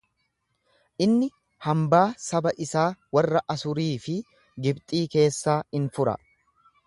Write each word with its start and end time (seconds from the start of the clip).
Inni 1.05 1.27
hambaa 1.65 2.05
saba 2.29 2.53
isaa 2.67 2.87
warra 3.17 3.43
Asurii 3.57 3.91
fi 4.07 4.17
Gibxii 4.67 5.07
keessaa 5.17 5.59
in 5.81 5.89
fura. 5.99 6.17